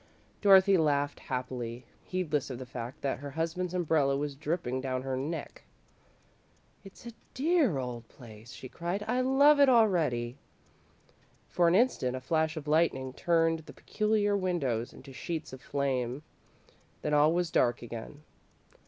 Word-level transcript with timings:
Dorothy 0.41 0.77
laughed 0.77 1.19
happily, 1.19 1.85
heedless 2.03 2.49
of 2.49 2.57
the 2.57 2.65
fact 2.65 3.01
that 3.03 3.19
her 3.19 3.29
husband's 3.29 3.75
umbrella 3.75 4.17
was 4.17 4.33
dripping 4.33 4.81
down 4.81 5.03
her 5.03 5.15
neck. 5.15 5.61
"It's 6.83 7.05
a 7.05 7.13
dear 7.35 7.77
old 7.77 8.07
place," 8.07 8.51
she 8.51 8.67
cried; 8.67 9.03
"I 9.07 9.21
love 9.21 9.59
it 9.59 9.69
already!" 9.69 10.39
For 11.49 11.67
an 11.67 11.75
instant 11.75 12.15
a 12.15 12.19
flash 12.19 12.57
of 12.57 12.67
lightning 12.67 13.13
turned 13.13 13.59
the 13.59 13.73
peculiar 13.73 14.35
windows 14.35 14.91
into 14.91 15.13
sheets 15.13 15.53
of 15.53 15.61
flame, 15.61 16.23
then 17.03 17.13
all 17.13 17.31
was 17.31 17.51
dark 17.51 17.83
again. 17.83 18.23